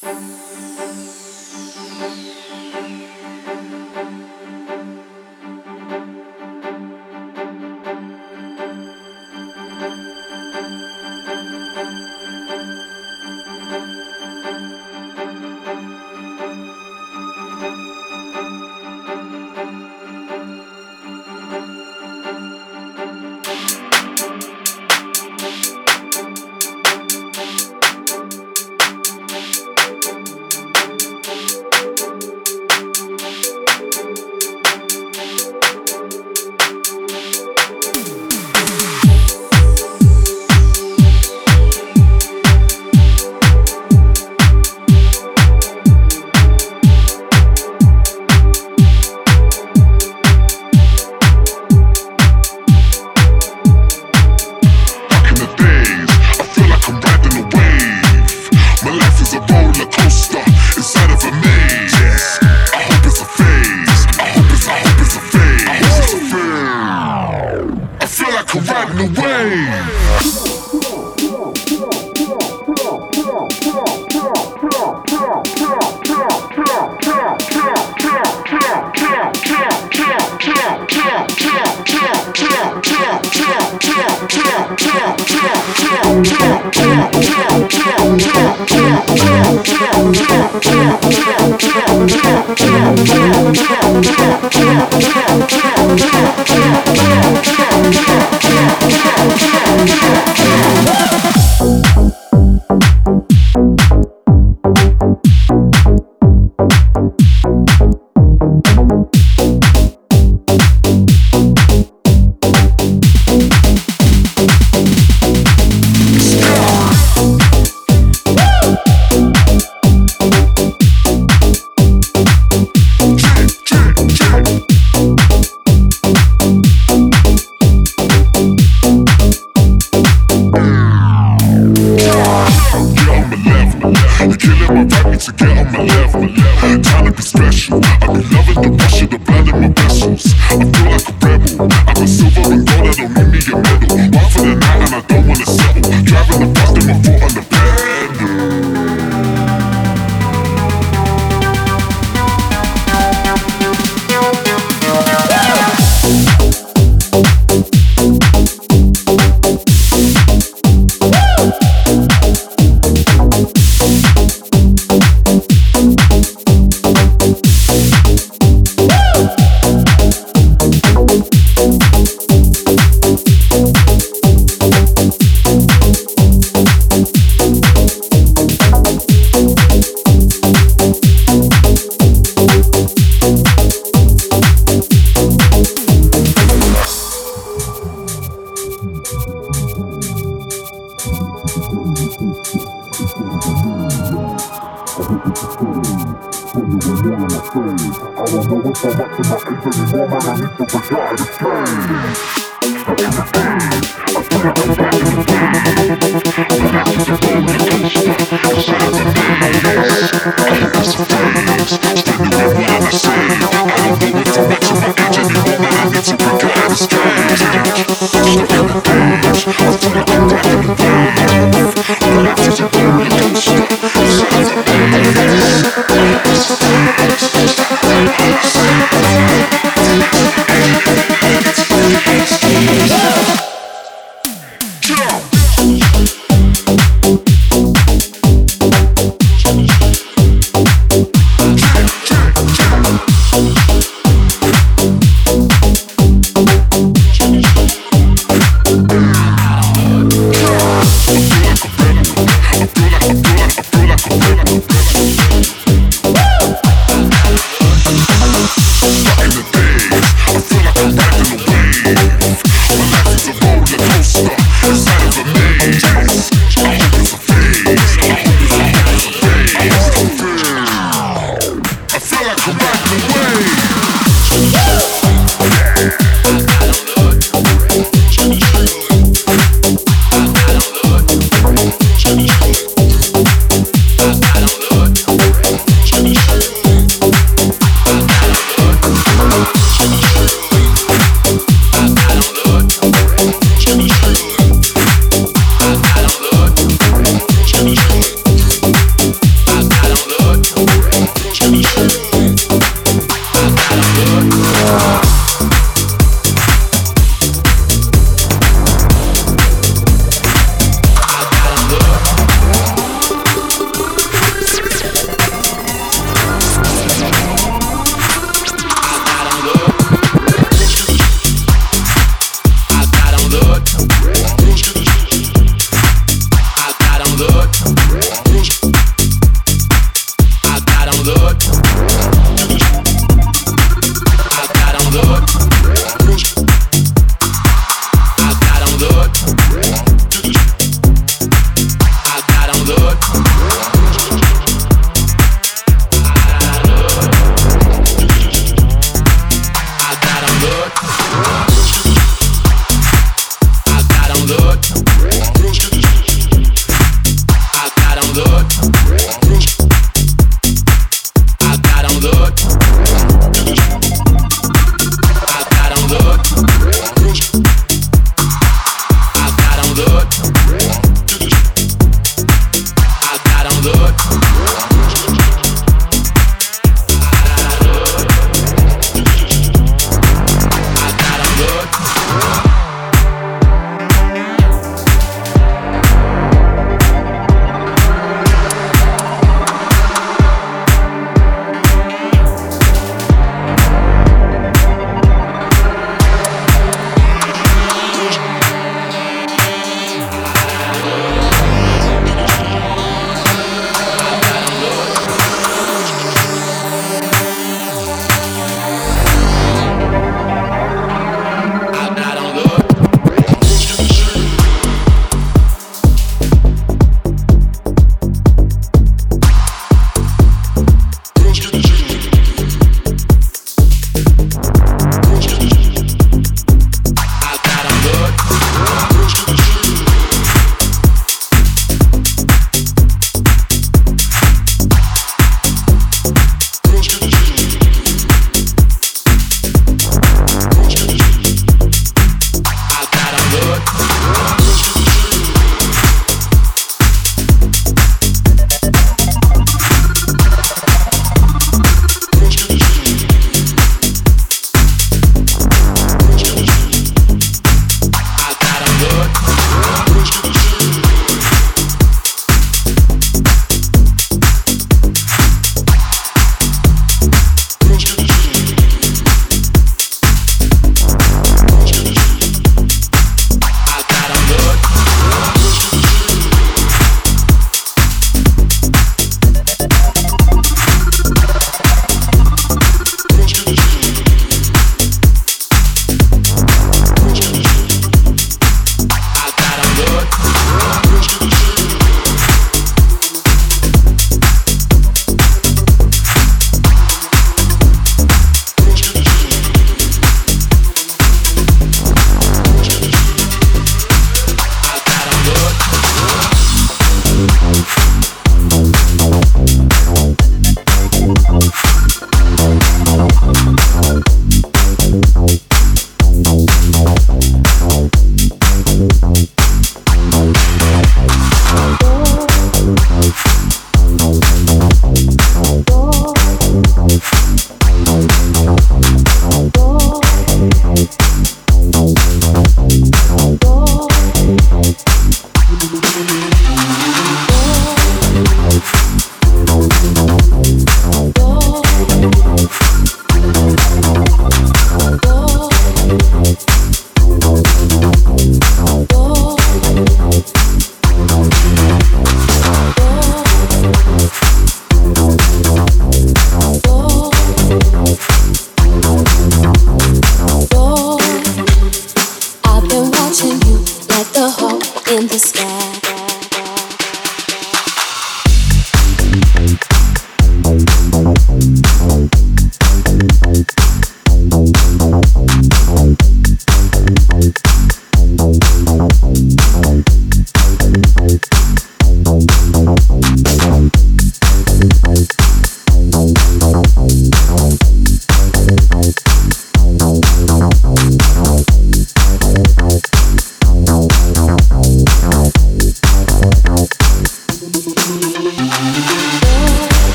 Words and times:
I 0.00 0.38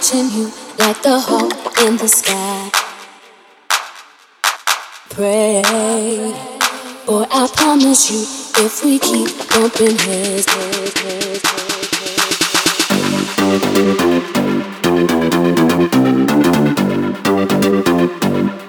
watching 0.00 0.30
you 0.30 0.50
like 0.78 1.02
the 1.02 1.20
hawk 1.20 1.52
in 1.82 1.98
the 1.98 2.08
sky. 2.08 2.70
Pray, 5.10 5.60
boy, 7.06 7.26
I 7.30 7.46
promise 7.54 8.10
you, 8.10 8.24
if 8.64 8.82
we 8.82 8.98
keep 8.98 9.28
bumping 9.50 9.98
heads, 9.98 10.46
heads, 10.46 11.00
heads, 11.02 11.42
I've 18.32 18.59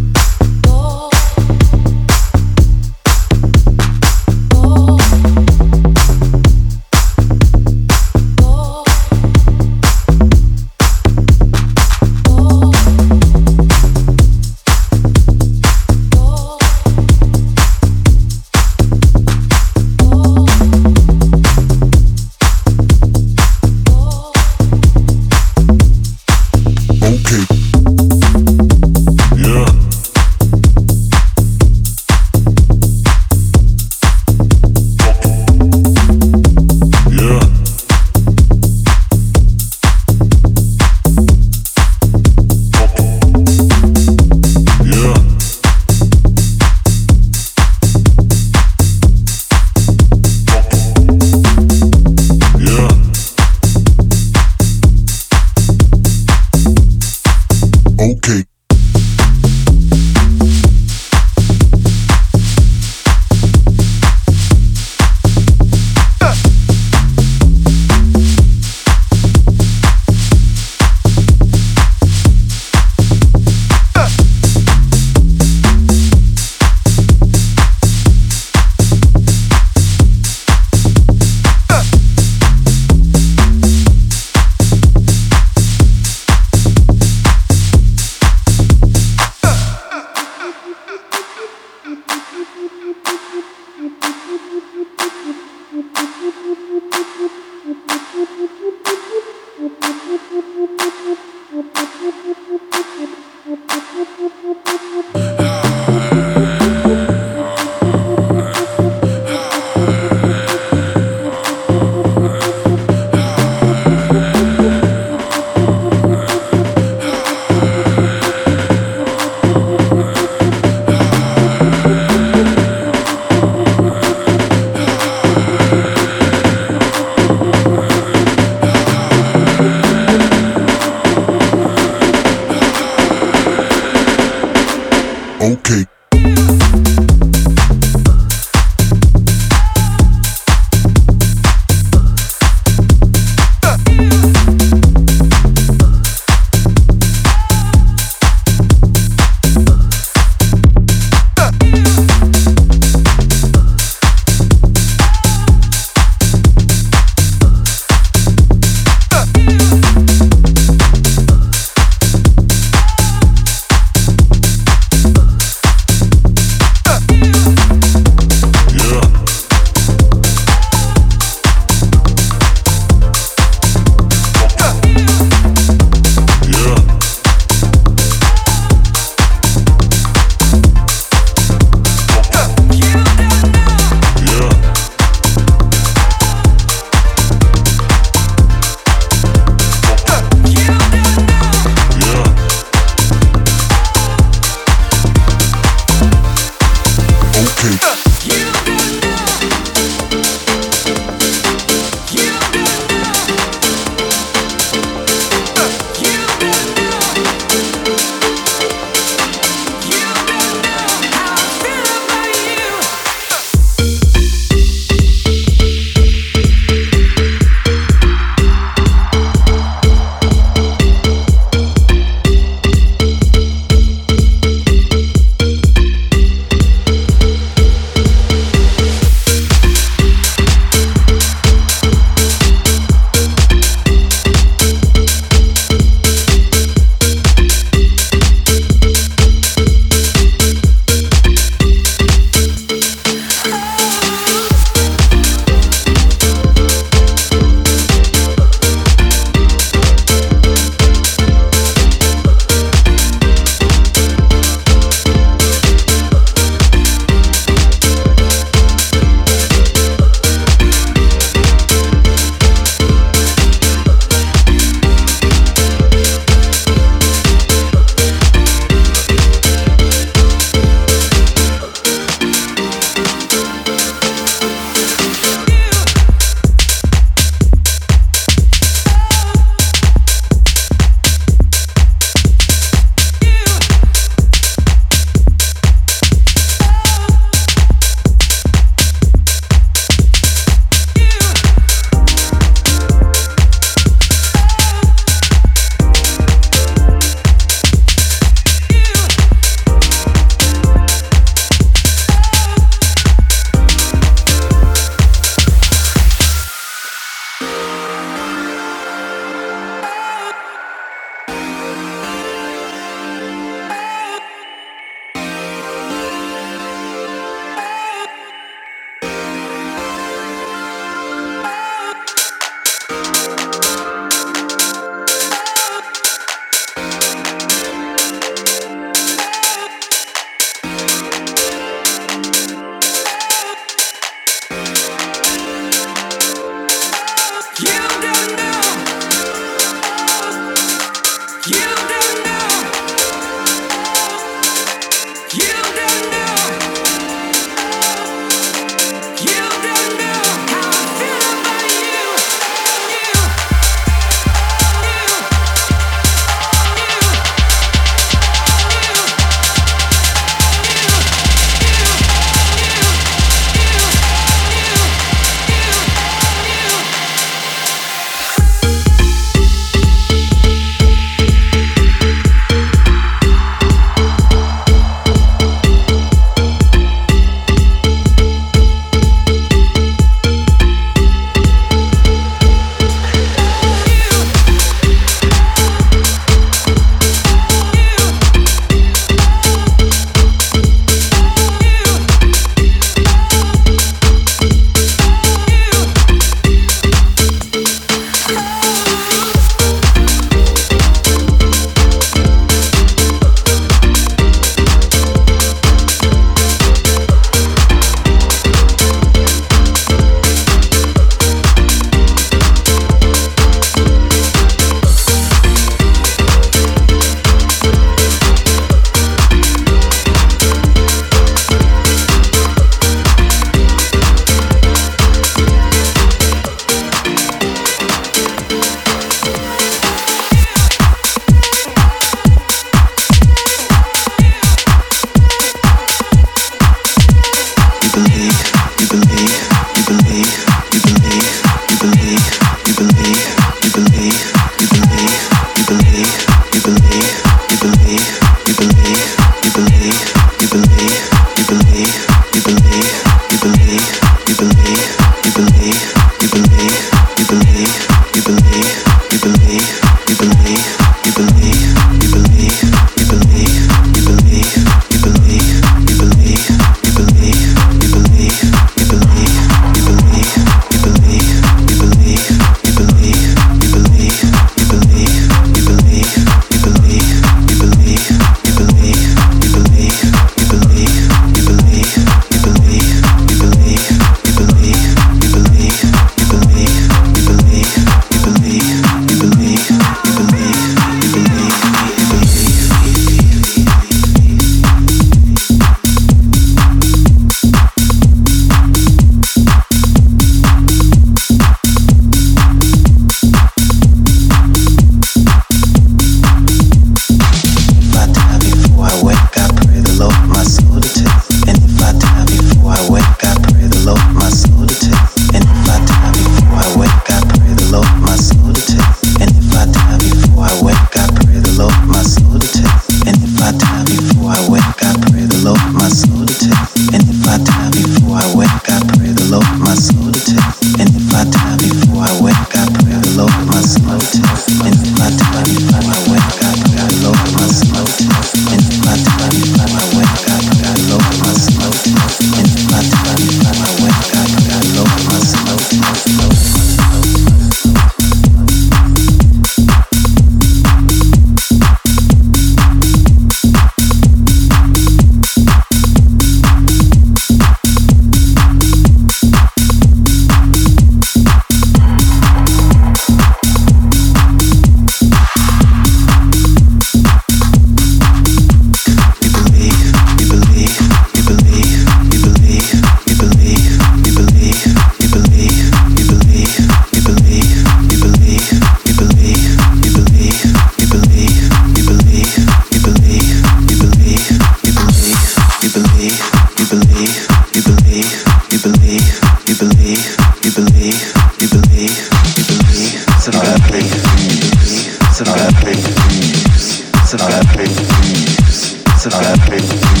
you 599.72 600.00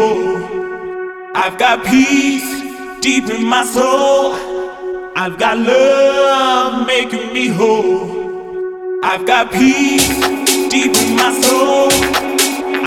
I've 0.00 1.58
got 1.58 1.84
peace 1.84 2.48
deep 3.00 3.28
in 3.30 3.44
my 3.44 3.64
soul. 3.64 4.34
I've 5.16 5.36
got 5.38 5.58
love 5.58 6.86
making 6.86 7.32
me 7.32 7.48
whole. 7.48 9.00
I've 9.02 9.26
got 9.26 9.50
peace 9.50 10.06
deep 10.70 10.94
in 10.94 11.16
my 11.16 11.32
soul. 11.42 11.88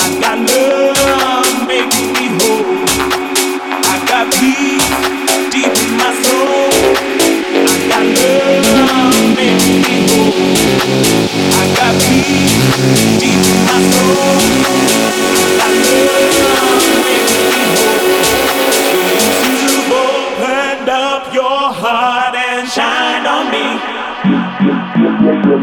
I've 0.04 0.22
got 0.22 0.38
love 0.40 1.68
making 1.68 2.14
me 2.14 2.28
whole. 2.40 2.66
I've 3.92 4.08
got 4.08 4.32
peace 4.40 4.88
deep 5.52 5.76
in 5.84 5.92
my 5.98 6.12
soul. 6.24 6.72
I've 7.72 7.86
got 7.92 8.06
love 8.20 9.36
making 9.36 9.82
me 9.84 9.98
whole. 10.08 10.32
I've 11.60 11.76
got 11.76 11.94
peace 12.08 12.56
deep 13.20 13.44
in 13.52 13.60
my 13.68 13.80
soul. 13.92 14.38
I've 15.44 15.58
got 15.60 15.74
love 15.76 16.41
me. 25.22 25.62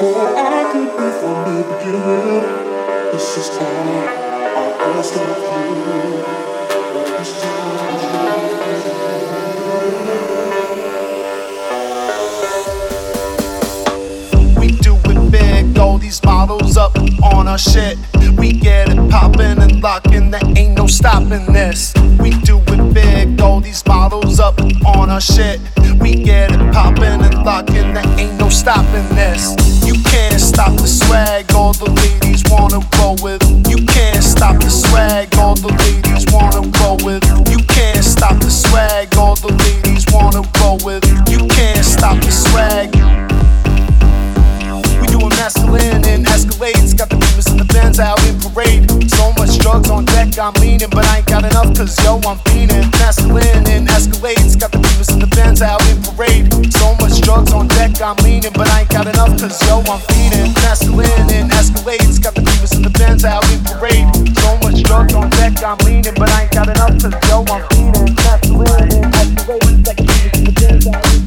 Hold, 0.00 0.16
I 0.16 0.72
could 0.72 0.96
be 0.96 1.08
all 1.26 1.44
I 4.56 5.02
you. 14.54 14.58
We 14.58 14.68
do 14.78 14.96
it 15.04 15.30
big, 15.30 15.74
throw 15.74 15.98
these 15.98 16.18
bottles 16.18 16.78
up 16.78 16.96
on 17.22 17.46
our 17.46 17.58
shit. 17.58 17.98
We 18.38 18.52
get 18.52 18.88
it 18.88 19.10
poppin' 19.10 19.60
and 19.60 19.82
lockin', 19.82 20.30
there 20.30 20.40
ain't 20.56 20.78
no 20.78 20.86
stopping 20.86 21.44
this. 21.52 21.92
We 22.20 22.30
do 22.44 22.58
it 22.68 22.94
big, 22.94 23.38
throw 23.38 23.60
these 23.60 23.82
bottles 23.82 24.40
up 24.40 24.60
on 24.84 25.10
our 25.10 25.20
shit. 25.20 25.60
We 26.00 26.14
get 26.14 26.52
it 26.52 26.72
poppin' 26.72 27.20
and 27.20 27.44
lockin', 27.44 27.94
there 27.94 28.06
ain't 28.18 28.38
no 28.38 28.48
stopping 28.48 29.08
this. 29.14 29.54
You 29.86 29.94
can't 30.04 30.40
stop 30.40 30.72
the 30.76 30.86
swag, 30.86 31.52
all 31.54 31.72
the 31.72 31.90
ladies 31.90 32.42
wanna 32.50 32.80
roll 32.98 33.16
with. 33.22 33.42
You 33.68 33.84
can't 33.86 34.22
stop 34.22 34.56
the 34.60 34.70
swag, 34.70 35.34
all 35.36 35.54
the 35.54 35.72
ladies 35.84 36.26
wanna 36.32 36.62
roll 36.80 36.98
with. 37.04 37.24
You 37.50 37.58
can't 37.64 38.04
stop 38.04 38.38
the 38.40 38.50
swag, 38.50 39.14
all 39.16 39.36
the 39.36 39.52
ladies 39.64 40.04
wanna 40.12 40.42
roll 40.60 40.78
with. 40.84 41.04
You 41.30 41.46
can't 41.48 41.84
stop 41.84 42.16
the 42.20 42.30
swag. 42.30 42.94
We 45.00 45.06
doing 45.06 45.34
masculine 45.40 46.04
in 46.06 46.24
Escalades, 46.24 46.96
got 46.96 47.10
the 47.10 47.19
Benz 47.90 47.98
out 47.98 48.22
in 48.24 48.38
parade. 48.38 49.10
So 49.10 49.32
much 49.32 49.58
drugs 49.58 49.90
on 49.90 50.04
deck, 50.04 50.38
I'm 50.38 50.54
leaning, 50.62 50.90
but 50.90 51.04
I 51.06 51.18
ain't 51.18 51.26
got 51.26 51.44
enough, 51.44 51.74
cause 51.74 51.98
yo, 52.04 52.20
I'm 52.22 52.38
fiending. 52.46 52.86
Masculine 53.02 53.66
in 53.66 53.86
Escalades, 53.86 54.58
got 54.58 54.70
the 54.70 54.78
beamers 54.78 55.10
and 55.12 55.20
the 55.20 55.26
Benz 55.26 55.60
out 55.60 55.82
in 55.90 55.98
parade. 56.02 56.46
So 56.72 56.94
much 57.02 57.20
drugs 57.20 57.52
on 57.52 57.66
deck, 57.66 58.00
I'm 58.00 58.14
leaning, 58.22 58.52
but 58.54 58.68
I 58.68 58.82
ain't 58.82 58.90
got 58.90 59.08
enough, 59.08 59.34
cause 59.40 59.58
yo, 59.66 59.78
I'm 59.90 59.98
fiending. 60.06 60.54
Masculine 60.62 61.30
in 61.34 61.48
Escalades, 61.50 62.22
got 62.22 62.36
the 62.36 62.42
beamers 62.42 62.76
and 62.76 62.84
the 62.84 62.90
Benz 62.90 63.24
out 63.24 63.42
in 63.50 63.58
parade. 63.64 64.06
So 64.38 64.56
much 64.62 64.82
drugs 64.84 65.14
on 65.14 65.28
deck, 65.30 65.58
I'm 65.64 65.78
leaning, 65.82 66.14
but 66.14 66.30
I 66.30 66.42
ain't 66.42 66.52
got 66.52 66.68
enough, 66.68 66.94
cause 67.02 67.18
yo, 67.26 67.42
I'm 67.50 67.66
fiending. 67.74 68.14
Masculine 68.22 68.92
in 68.94 69.10
Escalades, 69.18 69.82
got 69.82 69.96
the 69.96 70.04
beamers 70.06 70.38
and 70.38 70.46
the 70.46 70.52
Benz 70.52 70.86
out 70.86 70.94
in 70.94 71.10
parade. 71.10 71.19